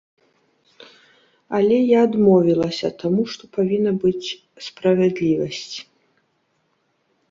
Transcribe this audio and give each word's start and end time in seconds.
Але 1.57 1.77
я 1.91 1.99
адмовілася, 2.07 2.87
таму 3.05 3.21
што 3.37 3.43
павінна 3.61 3.91
быць 4.03 4.27
справядлівасць. 4.73 5.77